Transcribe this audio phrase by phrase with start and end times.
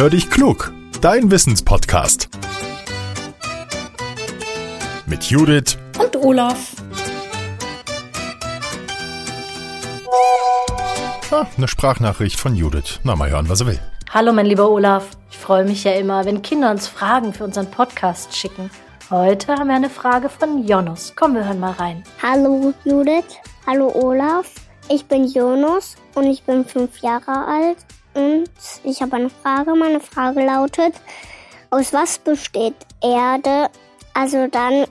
[0.00, 2.30] Hör dich klug, dein Wissenspodcast.
[5.04, 6.72] Mit Judith und Olaf.
[11.30, 12.98] Ah, eine Sprachnachricht von Judith.
[13.04, 13.80] Na, mal hören, was er will.
[14.08, 15.06] Hallo, mein lieber Olaf.
[15.30, 18.70] Ich freue mich ja immer, wenn Kinder uns Fragen für unseren Podcast schicken.
[19.10, 21.12] Heute haben wir eine Frage von Jonas.
[21.14, 22.04] Komm, wir hören mal rein.
[22.22, 23.36] Hallo Judith,
[23.66, 24.46] hallo Olaf.
[24.92, 27.76] Ich bin Jonas und ich bin fünf Jahre alt
[28.14, 28.50] und
[28.82, 29.76] ich habe eine Frage.
[29.76, 30.94] Meine Frage lautet,
[31.70, 33.70] aus was besteht Erde?
[34.14, 34.86] Also dann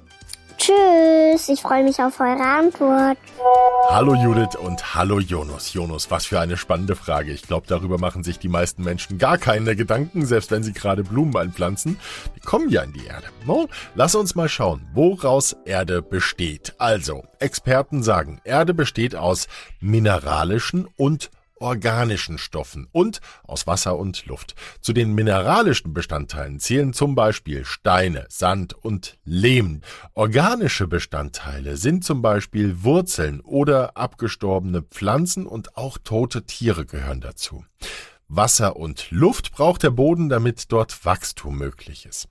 [0.57, 3.17] Tschüss, ich freue mich auf eure Antwort.
[3.91, 5.73] Hallo Judith und hallo Jonas.
[5.73, 7.31] Jonas, was für eine spannende Frage.
[7.31, 11.03] Ich glaube, darüber machen sich die meisten Menschen gar keine Gedanken, selbst wenn sie gerade
[11.03, 11.97] Blumen einpflanzen.
[12.35, 13.25] Die kommen ja in die Erde.
[13.47, 13.67] No?
[13.95, 16.75] Lass uns mal schauen, woraus Erde besteht.
[16.77, 19.47] Also, Experten sagen, Erde besteht aus
[19.79, 24.55] mineralischen und organischen Stoffen und aus Wasser und Luft.
[24.81, 29.81] Zu den mineralischen Bestandteilen zählen zum Beispiel Steine, Sand und Lehm.
[30.13, 37.65] Organische Bestandteile sind zum Beispiel Wurzeln oder abgestorbene Pflanzen und auch tote Tiere gehören dazu.
[38.29, 42.29] Wasser und Luft braucht der Boden, damit dort Wachstum möglich ist.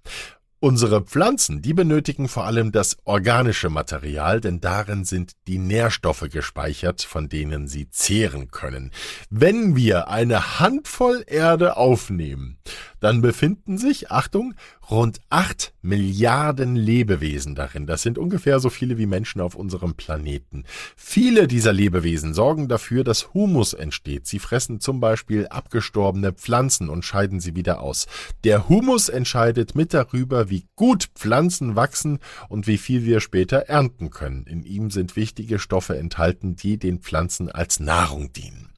[0.61, 7.03] Unsere Pflanzen, die benötigen vor allem das organische Material, denn darin sind die Nährstoffe gespeichert,
[7.03, 8.91] von denen sie zehren können.
[9.31, 12.59] Wenn wir eine Handvoll Erde aufnehmen,
[13.01, 14.55] dann befinden sich, Achtung,
[14.91, 17.87] rund acht Milliarden Lebewesen darin.
[17.87, 20.65] Das sind ungefähr so viele wie Menschen auf unserem Planeten.
[20.97, 24.27] Viele dieser Lebewesen sorgen dafür, dass Humus entsteht.
[24.27, 28.07] Sie fressen zum Beispiel abgestorbene Pflanzen und scheiden sie wieder aus.
[28.45, 32.19] Der Humus entscheidet mit darüber, wie gut Pflanzen wachsen
[32.49, 34.45] und wie viel wir später ernten können.
[34.47, 38.69] In ihm sind wichtige Stoffe enthalten, die den Pflanzen als Nahrung dienen.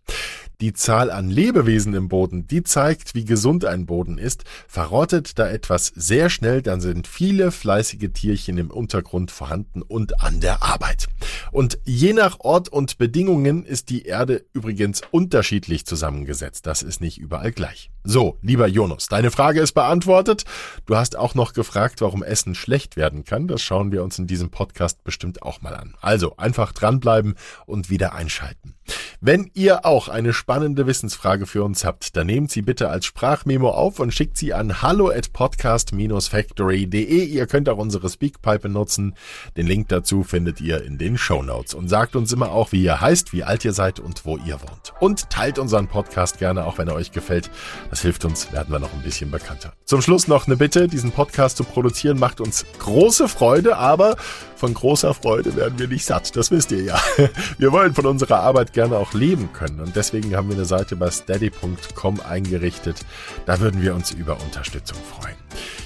[0.60, 4.44] Die Zahl an Lebewesen im Boden, die zeigt, wie gesund ein Boden ist.
[4.68, 10.40] Verrottet da etwas sehr schnell, dann sind viele fleißige Tierchen im Untergrund vorhanden und an
[10.40, 11.08] der Arbeit.
[11.50, 16.66] Und je nach Ort und Bedingungen ist die Erde übrigens unterschiedlich zusammengesetzt.
[16.66, 17.90] Das ist nicht überall gleich.
[18.04, 20.44] So, lieber Jonas, deine Frage ist beantwortet.
[20.84, 23.48] Du hast auch noch gefragt, warum Essen schlecht werden kann.
[23.48, 25.94] Das schauen wir uns in diesem Podcast bestimmt auch mal an.
[26.02, 28.74] Also einfach dranbleiben und wieder einschalten.
[29.22, 33.68] Wenn ihr auch eine spannende Wissensfrage für uns habt, dann nehmt sie bitte als Sprachmemo
[33.68, 37.24] auf und schickt sie an hallo at podcast-factory.de.
[37.26, 39.14] Ihr könnt auch unsere Speakpipe nutzen.
[39.58, 41.74] Den Link dazu findet ihr in den Show Notes.
[41.74, 44.58] Und sagt uns immer auch, wie ihr heißt, wie alt ihr seid und wo ihr
[44.62, 44.94] wohnt.
[45.00, 47.50] Und teilt unseren Podcast gerne, auch wenn er euch gefällt.
[47.90, 49.74] Das hilft uns, werden wir noch ein bisschen bekannter.
[49.84, 54.16] Zum Schluss noch eine Bitte, diesen Podcast zu produzieren macht uns große Freude, aber
[54.60, 56.36] von großer Freude werden wir nicht satt.
[56.36, 57.00] Das wisst ihr ja.
[57.58, 59.80] Wir wollen von unserer Arbeit gerne auch leben können.
[59.80, 63.00] Und deswegen haben wir eine Seite bei steady.com eingerichtet.
[63.46, 65.36] Da würden wir uns über Unterstützung freuen.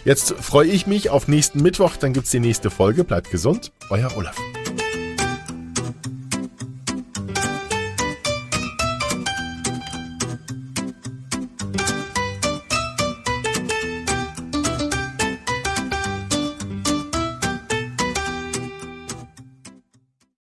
[0.05, 3.05] Jetzt freue ich mich auf nächsten Mittwoch, dann gibt's die nächste Folge.
[3.05, 4.37] Bleibt gesund, euer Olaf.